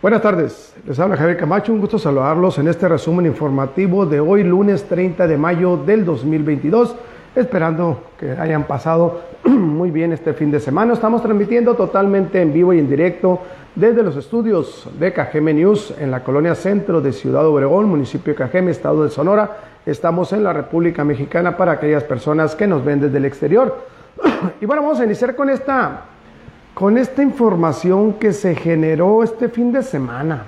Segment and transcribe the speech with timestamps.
[0.00, 4.44] Buenas tardes, les habla Javier Camacho, un gusto saludarlos en este resumen informativo de hoy
[4.44, 6.94] lunes 30 de mayo del 2022,
[7.34, 10.92] esperando que hayan pasado muy bien este fin de semana.
[10.92, 13.40] Estamos transmitiendo totalmente en vivo y en directo
[13.74, 18.38] desde los estudios de Cajeme News en la colonia centro de Ciudad Obregón, municipio de
[18.38, 19.56] Cajeme, estado de Sonora.
[19.84, 23.76] Estamos en la República Mexicana para aquellas personas que nos ven desde el exterior.
[24.60, 26.04] Y bueno, vamos a iniciar con esta
[26.78, 30.44] con esta información que se generó este fin de semana.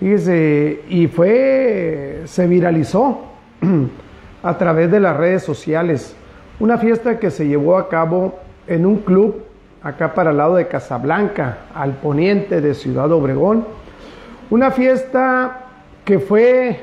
[0.00, 3.24] y fue, se viralizó
[4.44, 6.14] a través de las redes sociales.
[6.60, 8.38] Una fiesta que se llevó a cabo
[8.68, 9.42] en un club
[9.82, 13.66] acá para el lado de Casablanca, al poniente de Ciudad Obregón.
[14.50, 15.64] Una fiesta
[16.04, 16.78] que fue,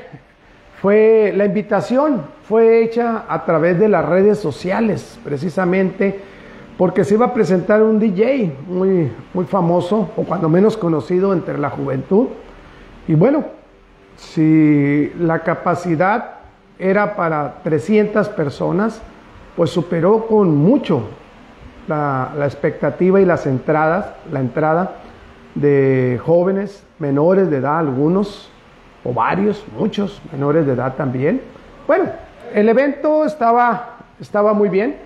[0.82, 6.35] fue, la invitación fue hecha a través de las redes sociales, precisamente
[6.78, 11.58] porque se iba a presentar un DJ muy, muy famoso, o cuando menos conocido entre
[11.58, 12.28] la juventud.
[13.08, 13.44] Y bueno,
[14.16, 16.34] si la capacidad
[16.78, 19.00] era para 300 personas,
[19.56, 21.02] pues superó con mucho
[21.88, 24.96] la, la, expectativa y las entradas, la entrada
[25.54, 28.50] de jóvenes, menores de edad, algunos,
[29.02, 31.40] o varios, muchos menores de edad también.
[31.86, 32.06] Bueno,
[32.52, 35.05] el evento estaba, estaba muy bien,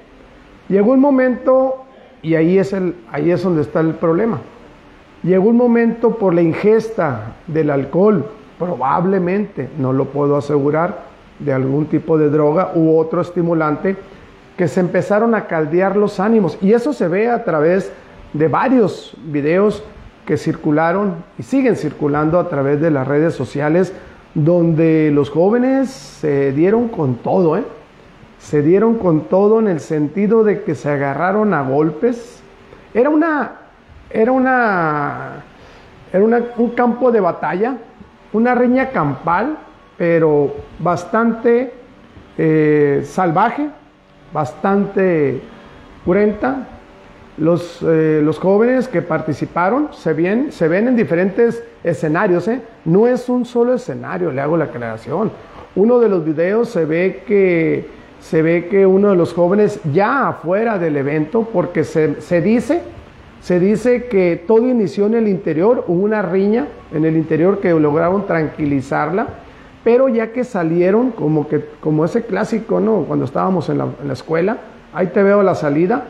[0.70, 1.84] Llegó un momento,
[2.22, 4.38] y ahí es, el, ahí es donde está el problema,
[5.24, 8.24] llegó un momento por la ingesta del alcohol,
[8.56, 11.10] probablemente, no lo puedo asegurar,
[11.40, 13.96] de algún tipo de droga u otro estimulante,
[14.56, 16.56] que se empezaron a caldear los ánimos.
[16.60, 17.92] Y eso se ve a través
[18.32, 19.82] de varios videos
[20.24, 23.92] que circularon y siguen circulando a través de las redes sociales,
[24.34, 27.64] donde los jóvenes se dieron con todo, ¿eh?
[28.40, 32.42] Se dieron con todo en el sentido de que se agarraron a golpes.
[32.94, 33.52] Era una,
[34.08, 35.44] era una,
[36.12, 36.24] era
[36.56, 37.76] un campo de batalla,
[38.32, 39.58] una riña campal,
[39.98, 41.74] pero bastante
[42.38, 43.68] eh, salvaje,
[44.32, 45.42] bastante
[46.04, 46.66] cruenta.
[47.36, 52.60] Los, eh, los, jóvenes que participaron se ven, se ven en diferentes escenarios, ¿eh?
[52.84, 55.30] no es un solo escenario, le hago la aclaración.
[55.74, 60.28] Uno de los videos se ve que se ve que uno de los jóvenes ya
[60.28, 62.82] afuera del evento, porque se, se, dice,
[63.40, 67.70] se dice que todo inició en el interior, hubo una riña en el interior que
[67.70, 69.26] lograron tranquilizarla,
[69.82, 73.04] pero ya que salieron, como, que, como ese clásico, ¿no?
[73.04, 74.58] Cuando estábamos en la, en la escuela,
[74.92, 76.04] ahí te veo la salida,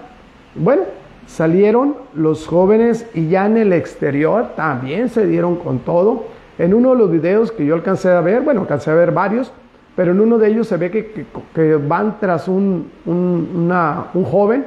[0.57, 0.83] bueno,
[1.27, 6.25] salieron los jóvenes y ya en el exterior también se dieron con todo.
[6.59, 9.53] En uno de los videos que yo alcancé a ver, bueno, alcancé a ver varios,
[9.97, 14.65] pero en uno de ellos se ve que, van tras un, un, joven,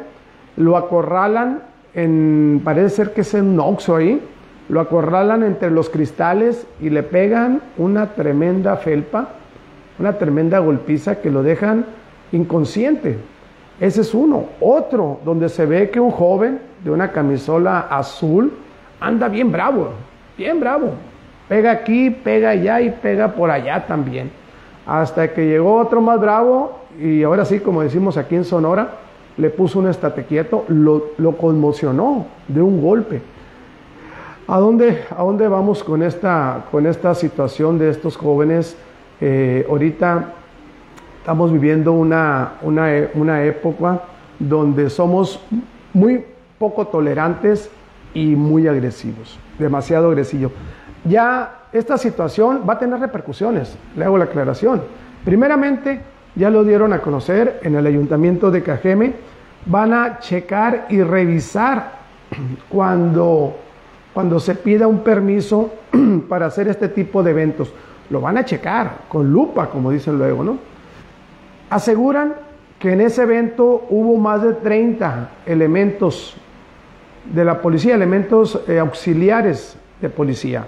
[0.57, 1.61] lo acorralan,
[1.93, 4.21] en, parece ser que es un oxo ahí,
[4.69, 9.29] lo acorralan entre los cristales y le pegan una tremenda felpa,
[9.99, 11.85] una tremenda golpiza que lo dejan
[12.31, 13.17] inconsciente.
[13.79, 14.45] Ese es uno.
[14.59, 18.53] Otro, donde se ve que un joven de una camisola azul
[18.99, 19.89] anda bien bravo,
[20.37, 20.91] bien bravo.
[21.49, 24.42] Pega aquí, pega allá y pega por allá también
[24.85, 28.99] hasta que llegó otro más bravo y ahora sí, como decimos aquí en Sonora,
[29.37, 33.21] le puso un estate quieto, lo, conmocionó de un golpe.
[34.47, 38.77] ¿A dónde, ¿A dónde, vamos con esta, con esta situación de estos jóvenes?
[39.21, 40.33] Eh, ahorita
[41.19, 44.01] estamos viviendo una, una, una época
[44.37, 45.39] donde somos
[45.93, 46.25] muy
[46.59, 47.71] poco tolerantes
[48.13, 50.51] y muy agresivos, demasiado agresivos.
[51.05, 54.83] Ya esta situación va a tener repercusiones, le hago la aclaración.
[55.25, 56.01] Primeramente,
[56.35, 59.13] ya lo dieron a conocer en el ayuntamiento de Cajeme,
[59.65, 61.93] van a checar y revisar
[62.69, 63.55] cuando,
[64.13, 65.73] cuando se pida un permiso
[66.29, 67.73] para hacer este tipo de eventos.
[68.11, 70.59] Lo van a checar con lupa, como dicen luego, ¿no?
[71.71, 72.35] Aseguran
[72.77, 76.35] que en ese evento hubo más de 30 elementos
[77.33, 80.65] de la policía, elementos eh, auxiliares de policía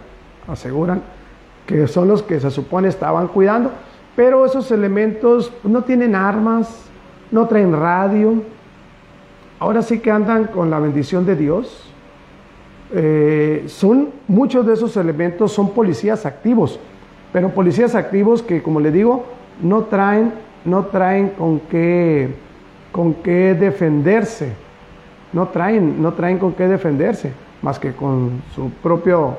[0.47, 1.01] aseguran
[1.65, 3.71] que son los que se supone estaban cuidando,
[4.15, 6.85] pero esos elementos no tienen armas,
[7.31, 8.41] no traen radio,
[9.59, 11.91] ahora sí que andan con la bendición de Dios.
[12.93, 16.79] Eh, son muchos de esos elementos son policías activos,
[17.33, 19.25] pero policías activos que, como le digo,
[19.61, 20.33] no traen,
[20.63, 22.35] no traen con qué,
[22.91, 24.53] con qué defenderse,
[25.33, 29.35] no traen, no traen con qué defenderse, más que con su propio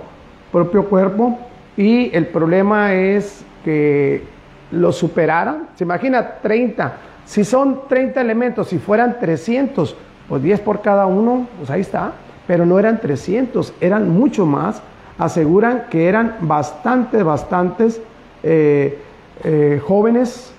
[0.56, 1.38] propio cuerpo
[1.76, 4.22] y el problema es que
[4.70, 5.68] lo superaran.
[5.74, 6.94] Se imagina 30.
[7.26, 9.94] Si son 30 elementos, si fueran 300,
[10.26, 12.12] pues 10 por cada uno, pues ahí está.
[12.46, 14.82] Pero no eran 300, eran mucho más.
[15.18, 18.00] aseguran que eran bastantes, bastantes
[18.42, 18.98] eh,
[19.44, 20.52] eh, jóvenes,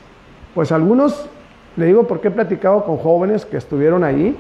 [0.54, 1.28] pues algunos,
[1.76, 4.36] le digo porque he platicado con jóvenes que estuvieron ahí,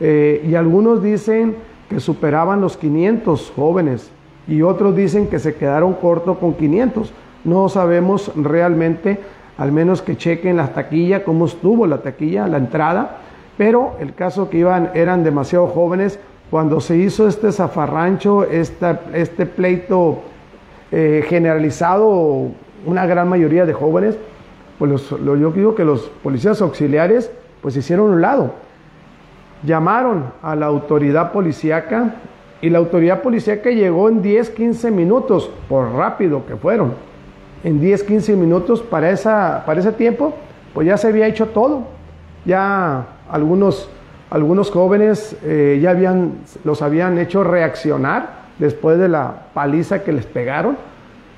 [0.00, 1.56] eh, y algunos dicen
[1.88, 4.10] que superaban los 500 jóvenes,
[4.48, 7.12] y otros dicen que se quedaron cortos con 500.
[7.44, 9.20] No sabemos realmente,
[9.58, 13.18] al menos que chequen la taquilla, cómo estuvo la taquilla, la entrada,
[13.58, 16.18] pero el caso que iban eran demasiado jóvenes.
[16.50, 20.20] Cuando se hizo este zafarrancho, este pleito
[20.90, 22.48] eh, generalizado,
[22.86, 24.16] una gran mayoría de jóvenes,
[24.78, 27.30] pues yo digo que los policías auxiliares
[27.60, 28.52] pues hicieron un lado.
[29.62, 32.14] Llamaron a la autoridad policíaca
[32.60, 36.94] y la autoridad policíaca llegó en 10, 15 minutos, por rápido que fueron.
[37.62, 40.34] En 10, 15 minutos para, esa, para ese tiempo,
[40.74, 41.84] pues ya se había hecho todo.
[42.44, 43.88] Ya algunos,
[44.30, 50.26] algunos jóvenes eh, ya habían, los habían hecho reaccionar después de la paliza que les
[50.26, 50.76] pegaron.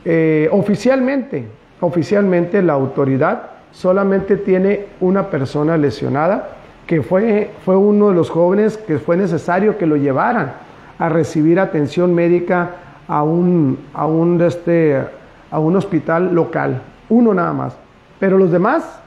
[0.05, 1.47] Eh, oficialmente,
[1.81, 6.57] oficialmente la autoridad solamente tiene una persona lesionada,
[6.87, 10.70] que fue, fue uno de los jóvenes que fue necesario que lo llevaran
[11.01, 12.71] a recibir atención médica
[13.09, 15.03] a un, a un, este,
[15.51, 17.77] a un hospital local, uno nada más.
[18.21, 19.01] Pero los demás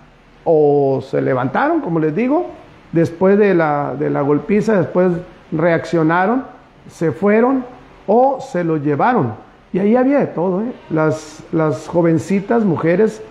[0.43, 2.47] o se levantaron, como les digo,
[2.91, 5.13] después de la, de la golpiza, después
[5.51, 6.43] reaccionaron,
[6.89, 7.63] se fueron
[8.07, 9.35] o se lo llevaron.
[9.71, 10.61] Y ahí había de todo.
[10.61, 10.73] ¿eh?
[10.89, 13.21] Las, las jovencitas, mujeres,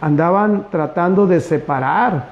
[0.00, 2.26] andaban tratando de separar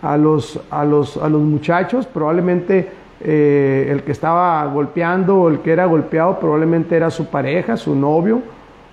[0.00, 2.06] a los, a los, a los muchachos.
[2.06, 7.76] Probablemente eh, el que estaba golpeando o el que era golpeado probablemente era su pareja,
[7.76, 8.42] su novio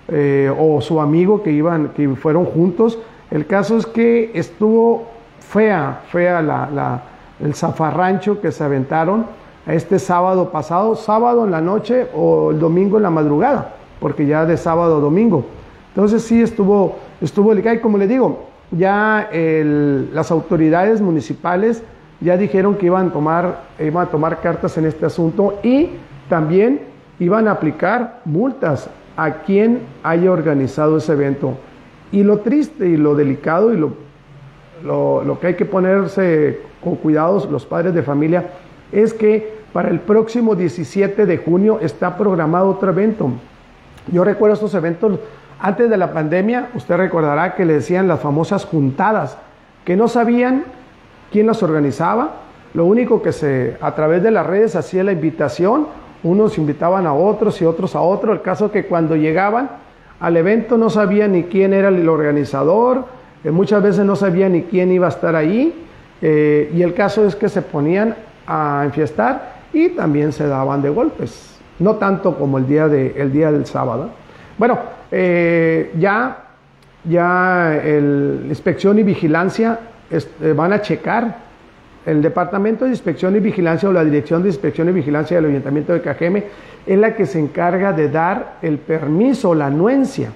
[0.08, 2.98] eh, o su amigo que, iban, que fueron juntos.
[3.30, 5.04] El caso es que estuvo
[5.38, 7.02] fea, fea la
[7.42, 9.26] el zafarrancho que se aventaron
[9.66, 14.46] este sábado pasado, sábado en la noche o el domingo en la madrugada, porque ya
[14.46, 15.44] de sábado a domingo.
[15.88, 21.82] Entonces sí estuvo, estuvo y como le digo, ya las autoridades municipales
[22.22, 25.90] ya dijeron que iban a, tomar, iban a tomar cartas en este asunto y
[26.28, 26.80] también
[27.18, 31.58] iban a aplicar multas a quien haya organizado ese evento.
[32.10, 33.94] Y lo triste y lo delicado y lo,
[34.84, 38.50] lo, lo que hay que ponerse con cuidados los padres de familia,
[38.90, 43.30] es que para el próximo 17 de junio está programado otro evento.
[44.10, 45.18] Yo recuerdo estos eventos
[45.58, 49.38] antes de la pandemia, usted recordará que le decían las famosas juntadas,
[49.84, 50.64] que no sabían
[51.32, 52.42] quién las organizaba,
[52.74, 55.86] lo único que se a través de las redes hacía la invitación,
[56.22, 59.70] unos invitaban a otros y otros a otros, el caso que cuando llegaban
[60.20, 63.06] al evento no sabían ni quién era el organizador,
[63.42, 65.74] eh, muchas veces no sabían ni quién iba a estar ahí,
[66.20, 68.14] eh, y el caso es que se ponían
[68.46, 73.32] a enfiestar y también se daban de golpes, no tanto como el día, de, el
[73.32, 74.10] día del sábado.
[74.58, 74.78] Bueno,
[75.10, 76.44] eh, ya,
[77.04, 79.78] ya el inspección y vigilancia
[80.54, 81.52] van a checar
[82.04, 85.92] el Departamento de Inspección y Vigilancia o la Dirección de Inspección y Vigilancia del Ayuntamiento
[85.92, 86.44] de Cajeme
[86.86, 90.30] es la que se encarga de dar el permiso, la anuencia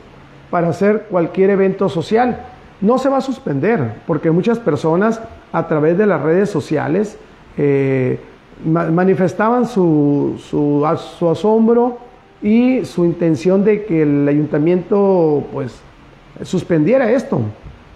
[0.50, 2.38] para hacer cualquier evento social
[2.81, 5.20] no se va a suspender, porque muchas personas
[5.52, 7.19] a través de las redes sociales
[7.56, 8.20] eh,
[8.64, 11.99] manifestaban su, su, asombro
[12.42, 15.80] y su intención de que el ayuntamiento pues
[16.42, 17.40] suspendiera esto.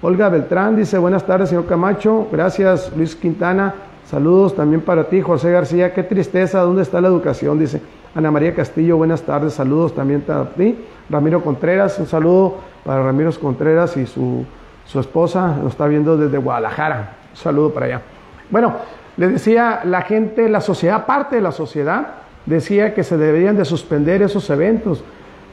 [0.03, 3.75] Olga Beltrán dice, buenas tardes, señor Camacho, gracias, Luis Quintana,
[4.07, 7.59] saludos también para ti, José García, qué tristeza, ¿dónde está la educación?
[7.59, 7.83] Dice
[8.15, 10.79] Ana María Castillo, buenas tardes, saludos también para ti,
[11.11, 14.45] Ramiro Contreras, un saludo para Ramiro Contreras y su
[14.91, 17.13] su esposa lo está viendo desde Guadalajara.
[17.31, 18.03] Un saludo para allá.
[18.51, 18.75] Bueno,
[19.17, 22.09] le decía la gente, la sociedad, parte de la sociedad,
[22.45, 25.05] decía que se deberían de suspender esos eventos.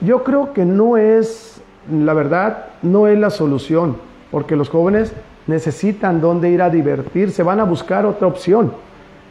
[0.02, 1.62] Yo creo que no es,
[1.92, 3.98] la verdad, no es la solución,
[4.32, 5.14] porque los jóvenes
[5.48, 8.74] necesitan dónde ir a divertirse, van a buscar otra opción.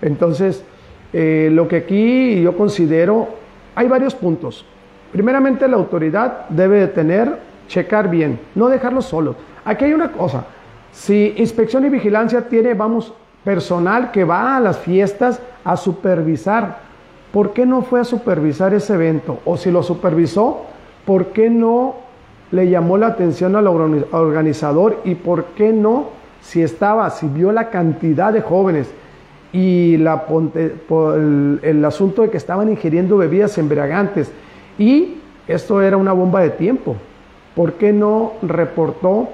[0.02, 0.64] Entonces,
[1.12, 3.28] eh, lo que aquí yo considero,
[3.74, 4.64] hay varios puntos.
[5.12, 7.38] Primeramente, la autoridad debe de tener,
[7.68, 9.36] checar bien, no dejarlos solos.
[9.64, 10.44] Aquí hay una cosa,
[10.92, 13.12] si inspección y vigilancia tiene, vamos,
[13.44, 16.78] personal que va a las fiestas a supervisar,
[17.32, 19.40] ¿por qué no fue a supervisar ese evento?
[19.44, 20.62] O si lo supervisó,
[21.04, 22.05] ¿por qué no
[22.56, 26.08] le llamó la atención al organizador y por qué no,
[26.40, 28.90] si estaba, si vio la cantidad de jóvenes
[29.52, 30.25] y la,
[30.56, 34.32] el, el asunto de que estaban ingiriendo bebidas embriagantes.
[34.78, 36.96] Y esto era una bomba de tiempo,
[37.54, 39.28] ¿por qué no reportó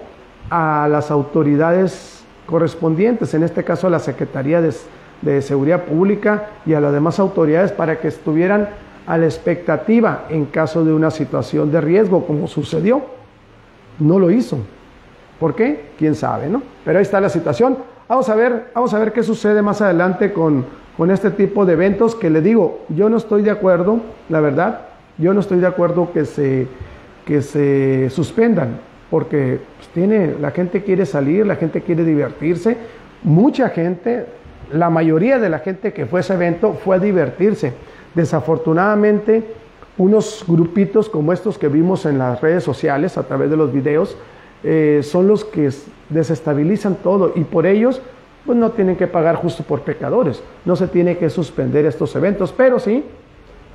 [0.50, 6.80] a las autoridades correspondientes, en este caso a la Secretaría de, Seguridad Pública y a
[6.80, 8.68] las demás autoridades para que estuvieran
[9.06, 13.02] a la expectativa en caso de una situación de riesgo, como sucedió.
[13.98, 14.58] No lo hizo.
[15.38, 15.90] ¿Por qué?
[15.98, 16.62] ¿Quién sabe, no?
[16.84, 17.78] Pero ahí está la situación.
[18.08, 20.64] Vamos a ver, vamos a ver qué sucede más adelante con,
[20.96, 24.82] con este tipo de eventos que le digo, yo no estoy de acuerdo, la verdad,
[25.18, 26.66] yo no estoy de acuerdo que se,
[27.24, 28.80] que se suspendan,
[29.10, 32.76] porque pues, tiene, la gente quiere salir, la gente quiere divertirse,
[33.22, 34.26] mucha gente,
[34.72, 37.72] la mayoría de la gente que fue a ese evento fue a divertirse.
[38.14, 39.44] Desafortunadamente,
[39.98, 44.16] unos grupitos como estos que vimos en las redes sociales a través de los videos,
[44.64, 45.70] eh, son los que
[46.08, 48.00] desestabilizan todo y por ellos
[48.46, 52.52] pues no tienen que pagar justo por pecadores, no se tiene que suspender estos eventos,
[52.52, 53.04] pero sí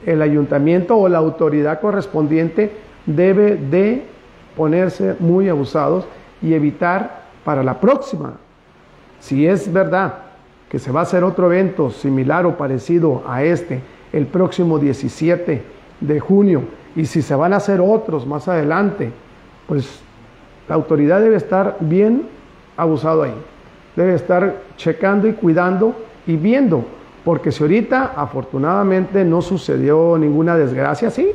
[0.05, 2.71] el ayuntamiento o la autoridad correspondiente
[3.05, 4.05] debe de
[4.55, 6.05] ponerse muy abusados
[6.41, 8.33] y evitar para la próxima,
[9.19, 10.15] si es verdad
[10.69, 13.81] que se va a hacer otro evento similar o parecido a este
[14.13, 15.61] el próximo 17
[15.99, 16.63] de junio
[16.95, 19.11] y si se van a hacer otros más adelante,
[19.67, 20.01] pues
[20.67, 22.27] la autoridad debe estar bien
[22.75, 23.35] abusado ahí.
[23.95, 25.95] Debe estar checando y cuidando
[26.25, 26.83] y viendo.
[27.23, 31.29] Porque si ahorita afortunadamente no sucedió ninguna desgracia, sí,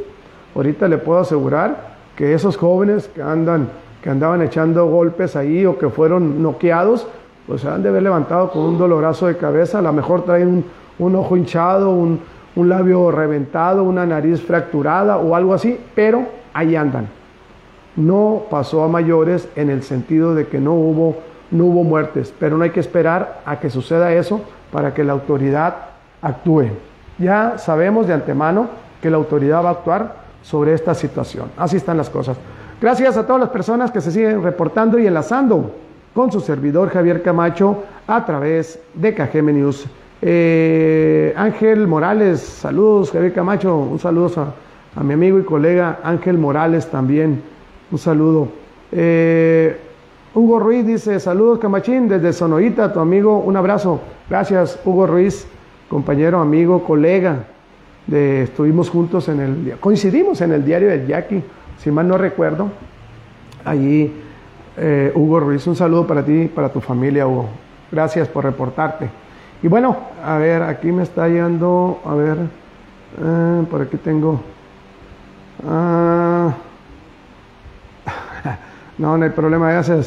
[0.54, 3.68] ahorita le puedo asegurar que esos jóvenes que andan,
[4.02, 7.06] que andaban echando golpes ahí o que fueron noqueados,
[7.46, 10.64] pues se han de haber levantado con un dolorazo de cabeza, a lo mejor traen
[10.98, 12.20] un, ojo hinchado, un,
[12.56, 17.08] un labio reventado, una nariz fracturada o algo así, pero ahí andan
[17.96, 21.16] no pasó a mayores en el sentido de que no hubo,
[21.50, 24.40] no hubo muertes, pero no hay que esperar a que suceda eso
[24.70, 25.76] para que la autoridad
[26.22, 26.68] actúe.
[27.18, 28.68] Ya sabemos de antemano
[29.00, 31.50] que la autoridad va a actuar sobre esta situación.
[31.56, 32.36] Así están las cosas.
[32.80, 35.72] Gracias a todas las personas que se siguen reportando y enlazando
[36.14, 39.86] con su servidor Javier Camacho a través de KGM News.
[40.24, 46.38] Eh, Ángel Morales, saludos Javier Camacho, un saludo a, a mi amigo y colega Ángel
[46.38, 47.42] Morales también.
[47.90, 48.48] Un saludo.
[48.92, 49.76] Eh,
[50.32, 54.00] Hugo Ruiz dice, saludos Camachín desde Sonorita, tu amigo, un abrazo.
[54.30, 55.46] Gracias Hugo Ruiz,
[55.90, 57.44] compañero, amigo, colega.
[58.06, 61.42] De, estuvimos juntos en el, coincidimos en el diario del Yaqui,
[61.78, 62.68] si mal no recuerdo.
[63.64, 64.12] Allí,
[64.76, 67.48] eh, Hugo Ruiz, un saludo para ti, para tu familia, Hugo.
[67.90, 69.21] Gracias por reportarte.
[69.62, 72.36] Y bueno, a ver, aquí me está yendo, a ver,
[73.22, 74.40] eh, por aquí tengo.
[75.68, 76.52] Ah,
[78.98, 80.02] no, no hay problema, se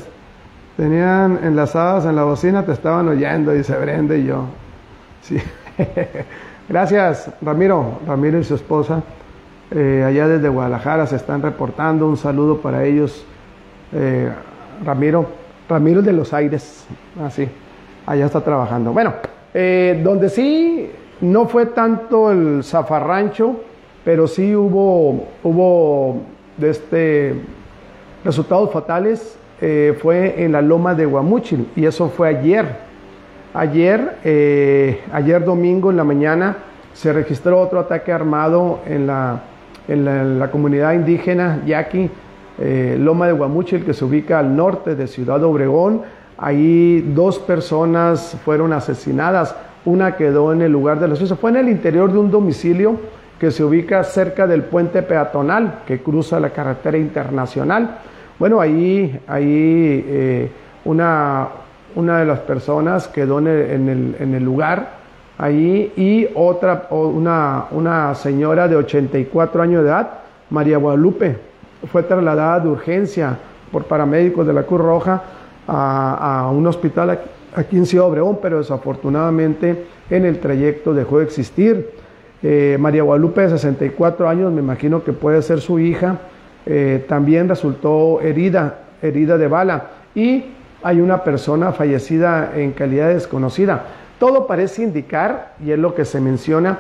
[0.76, 4.46] tenían enlazadas en la bocina, te estaban oyendo, dice Brenda y yo.
[5.22, 5.42] Sí.
[6.70, 9.02] Gracias, Ramiro, Ramiro y su esposa.
[9.72, 12.08] Eh, allá desde Guadalajara se están reportando.
[12.08, 13.26] Un saludo para ellos.
[13.92, 14.32] Eh,
[14.84, 15.26] Ramiro,
[15.68, 16.86] Ramiro de los Aires,
[17.24, 17.48] así,
[18.06, 18.94] ah, allá está trabajando.
[18.94, 19.14] Bueno,
[19.56, 23.62] eh, donde sí no fue tanto el zafarrancho,
[24.04, 26.22] pero sí hubo, hubo
[26.62, 27.34] este
[28.26, 32.66] Resultados fatales eh, fue en la loma de Guamuchil y eso fue ayer.
[33.54, 36.58] Ayer, eh, ayer domingo en la mañana
[36.92, 39.44] se registró otro ataque armado en la,
[39.88, 42.10] en la, comunidad indígena Yaqui,
[42.58, 46.02] eh, Loma de Guamuchil, que se ubica al norte de Ciudad Obregón.
[46.38, 51.38] Ahí dos personas fueron asesinadas, una quedó en el lugar de la suceso.
[51.38, 53.00] Fue en el interior de un domicilio
[53.40, 58.00] que se ubica cerca del puente peatonal que cruza la carretera internacional.
[58.38, 60.52] Bueno, ahí, ahí eh,
[60.84, 61.48] una,
[61.96, 64.90] una, de las personas quedó en el, en el, lugar,
[65.38, 70.10] ahí, y otra, una, una señora de 84 años de edad,
[70.50, 71.38] María Guadalupe,
[71.92, 73.38] fue trasladada de urgencia
[73.72, 75.24] por paramédicos de la Cruz Roja
[75.68, 77.20] a, un hospital
[77.56, 81.90] aquí, en Ciudad Obregón, pero desafortunadamente en el trayecto dejó de existir.
[82.44, 86.20] Eh, María Guadalupe de 64 años, me imagino que puede ser su hija,
[86.66, 90.46] eh, también resultó herida, herida de bala y
[90.84, 93.86] hay una persona fallecida en calidad desconocida.
[94.20, 96.78] Todo parece indicar, y es lo que se menciona,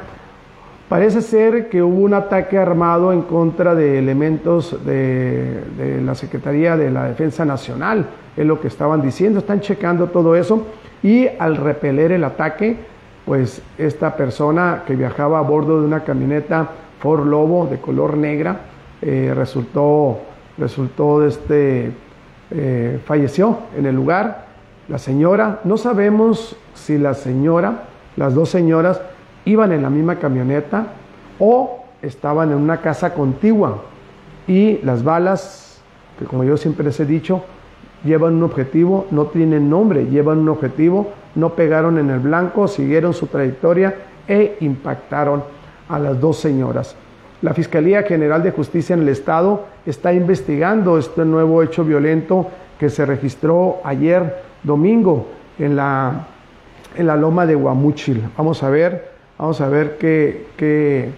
[0.90, 6.78] parece ser que hubo un ataque armado en contra de elementos de, de la Secretaría
[6.78, 10.66] de la Defensa Nacional, es lo que estaban diciendo, están checando todo eso
[11.02, 12.78] y al repeler el ataque,
[13.26, 18.62] pues esta persona que viajaba a bordo de una camioneta Ford Lobo de color negra,
[19.02, 20.20] eh, resultó,
[20.58, 21.92] resultó este,
[22.52, 24.46] eh, falleció en el lugar.
[24.88, 27.84] La señora, no sabemos si la señora,
[28.16, 29.02] las dos señoras,
[29.46, 30.88] iban en la misma camioneta
[31.40, 33.84] o estaban en una casa contigua
[34.48, 35.82] y las balas,
[36.20, 37.44] que como yo siempre les he dicho,
[38.04, 43.14] llevan un objetivo, no tienen nombre, llevan un objetivo, no pegaron en el blanco, siguieron
[43.14, 43.96] su trayectoria
[44.28, 45.44] e impactaron
[45.90, 46.96] a las dos señoras.
[47.42, 52.48] La Fiscalía General de Justicia en el Estado está investigando este nuevo hecho violento
[52.80, 55.28] que se registró ayer domingo
[55.60, 56.28] en la,
[56.96, 58.24] en la loma de Guamúchil.
[58.38, 61.12] Vamos a ver, vamos a ver qué, qué,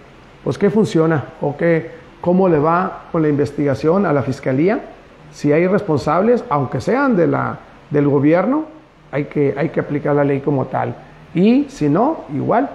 [0.44, 4.80] pues qué funciona o qué, cómo le va con la investigación a la Fiscalía.
[5.30, 7.58] Si hay responsables, aunque sean de la,
[7.90, 8.64] del gobierno,
[9.12, 10.94] hay que, hay que aplicar la ley como tal.
[11.34, 12.68] Y si no, igual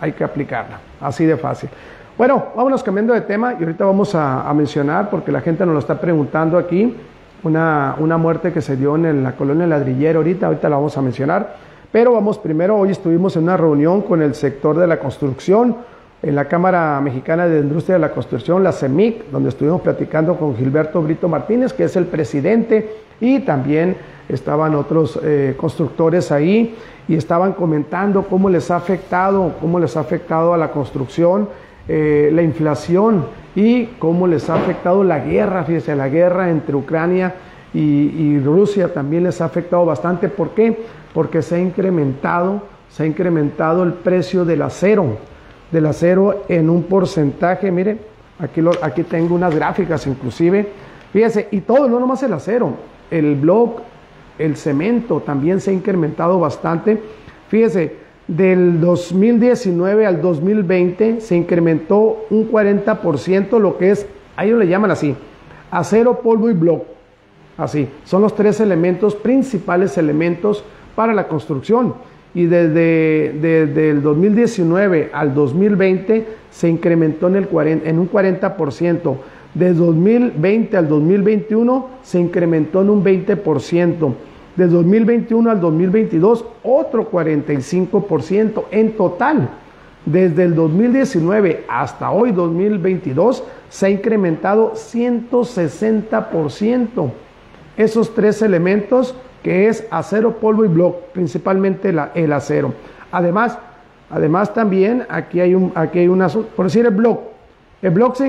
[0.00, 0.78] hay que aplicarla.
[1.00, 1.70] Así de fácil.
[2.16, 5.80] Bueno, vámonos cambiando de tema y ahorita vamos a, mencionar, porque la gente nos lo
[5.80, 6.96] está preguntando aquí,
[7.42, 11.02] una, una muerte que se dio en la colonia Ladrillero ahorita, ahorita la vamos a
[11.02, 11.56] mencionar.
[11.94, 15.76] Pero vamos primero, hoy estuvimos en una reunión con el sector de la construcción,
[16.24, 20.56] en la Cámara Mexicana de Industria de la Construcción, la CEMIC, donde estuvimos platicando con
[20.56, 23.96] Gilberto Brito Martínez, que es el presidente, y también
[24.28, 26.74] estaban otros eh, constructores ahí
[27.06, 31.48] y estaban comentando cómo les ha afectado, cómo les ha afectado a la construcción
[31.86, 33.24] eh, la inflación
[33.54, 38.92] y cómo les ha afectado la guerra, fíjese, la guerra entre Ucrania y, y Rusia
[38.94, 40.28] también les ha afectado bastante.
[40.28, 40.78] ¿Por qué?
[41.12, 45.18] Porque se ha incrementado, se ha incrementado el precio del acero,
[45.72, 47.98] del acero en un porcentaje, mire,
[48.38, 50.68] aquí, lo, aquí tengo unas gráficas inclusive,
[51.12, 52.74] fíjese, y todo, no nomás el acero,
[53.10, 53.80] el block,
[54.38, 57.00] el cemento también se ha incrementado bastante.
[57.48, 64.68] Fíjese, del 2019 al 2020 se incrementó un 40% lo que es, a ellos le
[64.68, 65.14] llaman así,
[65.70, 66.93] acero, polvo y block.
[67.56, 70.64] Así, son los tres elementos, principales elementos
[70.96, 71.94] para la construcción.
[72.34, 79.16] Y desde, el 2019 al 2020 se incrementó en, el 40, en un 40%.
[79.54, 84.14] De 2020 al 2021 se incrementó en un 20%.
[84.56, 88.64] De 2021 al 2022 otro 45%.
[88.72, 89.48] En total,
[90.04, 97.12] desde el 2019 hasta hoy 2022 se ha incrementado 160%.
[97.76, 102.72] Esos tres elementos que es acero, polvo y block, principalmente el acero.
[103.12, 103.58] Además,
[104.10, 107.20] además también aquí hay, un, aquí hay una, por decir el block,
[107.82, 108.24] el, block se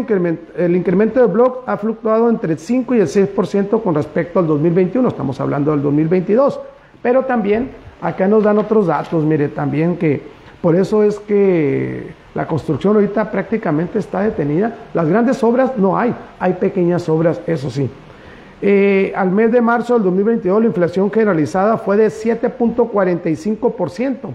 [0.57, 4.47] el incremento del block ha fluctuado entre el 5 y el 6% con respecto al
[4.47, 6.59] 2021, estamos hablando del 2022,
[7.01, 7.69] pero también
[8.01, 10.21] acá nos dan otros datos, mire, también que
[10.61, 16.13] por eso es que la construcción ahorita prácticamente está detenida, las grandes obras no hay,
[16.37, 17.89] hay pequeñas obras, eso sí.
[18.61, 24.29] Eh, al mes de marzo del 2022 la inflación generalizada fue de 7.45%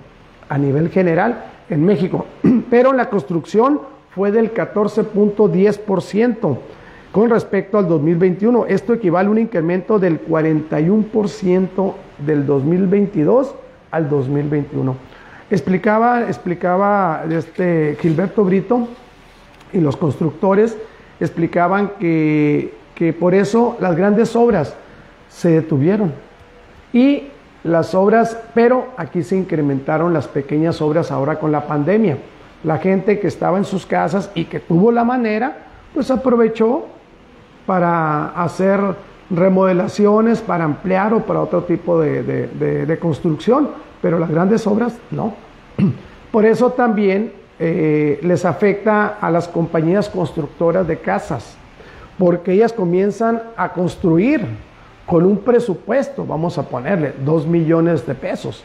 [0.48, 2.26] a nivel general en México,
[2.70, 3.80] pero la construcción
[4.14, 6.58] fue del 14.10%
[7.12, 8.66] con respecto al 2021.
[8.66, 13.54] Esto equivale a un incremento del 41% del 2022
[13.90, 14.94] al 2021.
[15.50, 18.86] Explicaba, explicaba este Gilberto Brito
[19.72, 20.76] y los constructores
[21.18, 24.76] explicaban que, que por eso las grandes obras
[25.28, 26.12] se detuvieron.
[26.92, 27.24] Y
[27.64, 32.18] las obras, pero aquí se incrementaron las pequeñas obras ahora con la pandemia
[32.62, 35.56] la gente que estaba en sus casas y que tuvo la manera,
[35.94, 36.86] pues aprovechó
[37.66, 38.80] para hacer
[39.30, 43.70] remodelaciones, para ampliar o para otro tipo de, construcción,
[44.02, 45.34] pero las grandes obras no.
[46.32, 51.56] Por eso también eh, les afecta a las compañías constructoras de casas,
[52.20, 54.42] porque ellas comienzan a construir
[55.06, 58.62] con un presupuesto, vamos a ponerle, dos millones de pesos,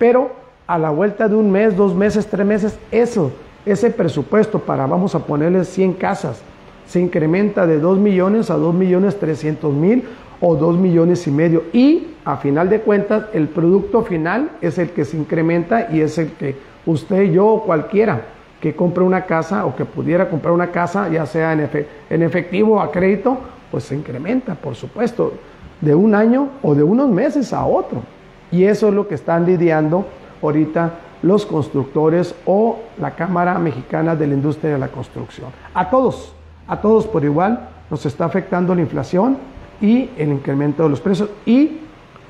[0.00, 0.32] pero
[0.66, 3.30] a la vuelta de un mes, dos meses, tres meses, eso,
[3.64, 6.42] ese presupuesto para, vamos a ponerle 100 casas,
[6.88, 10.02] se incrementa de 2 millones a 2 millones 300 mil
[10.40, 11.64] o 2 millones y medio.
[11.72, 16.18] Y a final de cuentas, el producto final es el que se incrementa y es
[16.18, 18.22] el que usted, yo o cualquiera
[18.60, 22.80] que compre una casa o que pudiera comprar una casa, ya sea en, efectivo o
[22.80, 23.38] a crédito,
[23.70, 25.34] pues se incrementa, por supuesto,
[25.80, 28.02] de un año o de unos meses a otro.
[28.50, 30.06] Y eso es lo que están lidiando
[30.42, 35.50] ahorita los constructores o la Cámara Mexicana de la Industria de la Construcción.
[35.74, 36.34] A todos,
[36.66, 39.36] a todos por igual nos está afectando la inflación
[39.80, 41.80] y el incremento de los precios y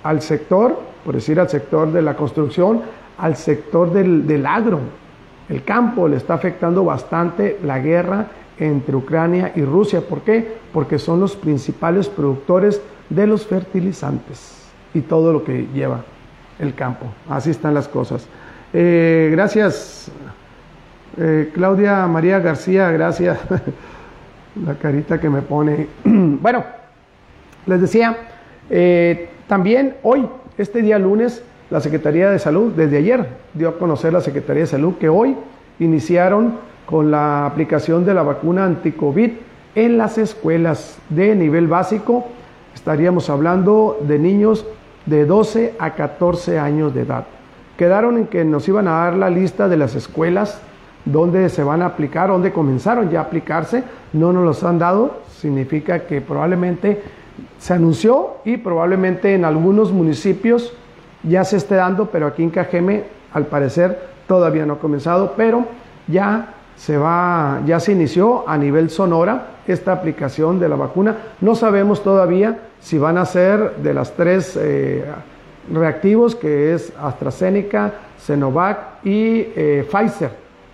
[0.03, 2.83] al sector, por decir al sector de la construcción,
[3.19, 4.81] al sector del, del agro,
[5.49, 8.27] el campo le está afectando bastante la guerra
[8.59, 10.01] entre Ucrania y Rusia.
[10.01, 10.59] ¿Por qué?
[10.73, 16.05] Porque son los principales productores de los fertilizantes y todo lo que lleva
[16.59, 17.07] el campo.
[17.29, 18.27] Así están las cosas.
[18.73, 20.11] Eh, gracias,
[21.17, 23.39] eh, Claudia María García, gracias.
[24.67, 25.87] La carita que me pone.
[26.05, 26.65] bueno,
[27.67, 28.17] les decía,
[28.69, 34.13] eh, también hoy, este día lunes, la Secretaría de Salud, desde ayer, dio a conocer
[34.13, 35.37] la Secretaría de Salud que hoy
[35.79, 36.55] iniciaron
[36.87, 39.31] con la aplicación de la vacuna anti-COVID
[39.75, 42.27] en las escuelas de nivel básico.
[42.75, 44.65] Estaríamos hablando de niños
[45.05, 47.27] de 12 a 14 años de edad.
[47.77, 50.61] Quedaron en que nos iban a dar la lista de las escuelas
[51.05, 55.19] donde se van a aplicar, donde comenzaron ya a aplicarse, no nos los han dado,
[55.29, 57.03] significa que probablemente
[57.59, 60.75] se anunció y probablemente en algunos municipios
[61.23, 65.65] ya se esté dando, pero aquí en Cajeme al parecer todavía no ha comenzado, pero
[66.07, 71.17] ya se va, ya se inició a nivel Sonora esta aplicación de la vacuna.
[71.41, 75.05] No sabemos todavía si van a ser de las tres eh,
[75.73, 80.31] reactivos, que es AstraZeneca, Sinovac y eh, Pfizer.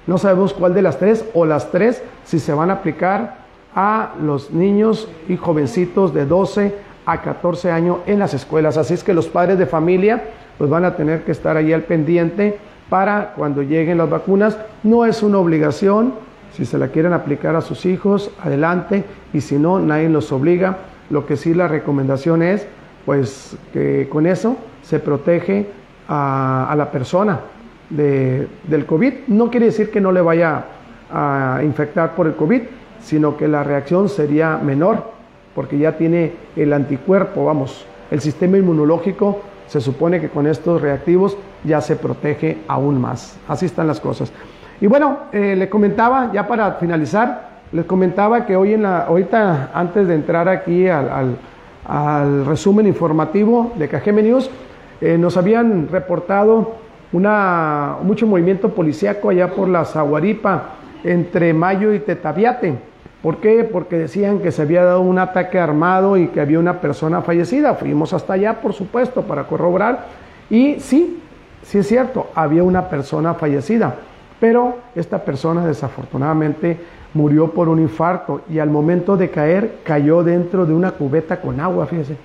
[0.07, 4.13] No sabemos cuál de las tres o las tres si se van a aplicar a
[4.23, 6.75] los niños y jovencitos de 12
[7.07, 8.77] a 14 años en las escuelas.
[8.77, 10.23] Así es que los padres de familia
[10.59, 14.59] pues van a tener que estar ahí al pendiente para cuando lleguen las vacunas.
[14.83, 16.15] No es una obligación,
[16.53, 20.79] si se la quieren aplicar a sus hijos, adelante, y si no, nadie los obliga.
[21.11, 22.67] Lo que sí la recomendación es,
[23.05, 25.67] pues que con eso se protege
[26.09, 27.41] a, la persona
[27.91, 29.13] del COVID.
[29.29, 30.65] No quiere decir que no le vaya
[31.13, 32.63] a infectar por el COVID,
[33.01, 35.14] sino que la reacción sería menor,
[35.55, 41.37] porque ya tiene el anticuerpo, vamos, el sistema inmunológico se supone que con estos reactivos
[41.65, 43.39] ya se protege aún más.
[43.49, 44.33] Así están las cosas.
[44.81, 49.71] Y bueno, eh, le comentaba, ya para finalizar, les comentaba que hoy en la, ahorita
[49.75, 51.37] antes de entrar aquí al,
[52.47, 54.51] resumen informativo de Cajeme News,
[55.01, 56.77] eh, nos habían reportado
[57.13, 62.94] una, mucho movimiento policíaco allá por la Zaguaripa, entre Mayo y Tetaviate.
[63.25, 63.65] ¿Por qué?
[63.65, 67.73] Porque decían que se había dado un ataque armado y que había una persona fallecida.
[67.73, 70.05] Fuimos hasta allá, por supuesto, para corroborar.
[70.51, 71.23] Y sí,
[71.63, 73.95] sí es cierto, había una persona fallecida.
[74.39, 76.79] Pero esta persona desafortunadamente
[77.15, 81.61] murió por un infarto y al momento de caer cayó dentro de una cubeta con
[81.61, 82.19] agua, fíjese.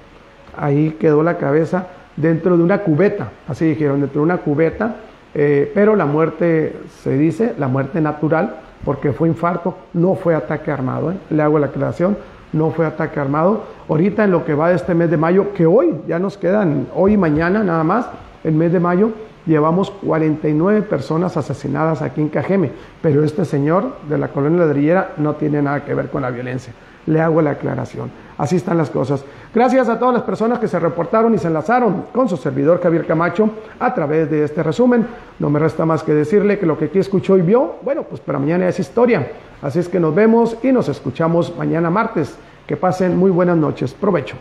[0.58, 4.98] Ahí quedó la cabeza dentro de una cubeta, así dijeron, dentro de una cubeta.
[5.34, 10.72] Eh, pero la muerte, se dice, la muerte natural, porque fue infarto, no fue ataque
[10.72, 11.12] armado.
[11.12, 11.18] ¿eh?
[11.30, 12.18] Le hago la aclaración,
[12.54, 13.64] no fue ataque armado.
[13.88, 16.88] Ahorita en lo que va de este mes de mayo, que hoy ya nos quedan,
[16.96, 18.08] hoy y mañana nada más,
[18.44, 19.12] el mes de mayo,
[19.46, 25.36] llevamos 49 personas asesinadas aquí en Cajeme, pero este señor de la colonia ladrillera no
[25.36, 26.74] tiene nada que ver con la violencia.
[27.06, 28.12] Le hago la aclaración.
[28.38, 29.26] Así están las cosas.
[29.54, 33.08] Gracias a todas las personas que se reportaron y se enlazaron con su servidor Javier
[33.08, 35.08] Camacho a través de este resumen.
[35.40, 38.22] No me resta más que decirle que lo que aquí escuchó y vio, bueno, pues
[38.22, 39.32] para mañana es historia.
[39.64, 42.38] Así es que nos vemos y nos escuchamos mañana martes.
[42.68, 43.92] Que pasen muy buenas noches.
[43.96, 44.36] Provecho.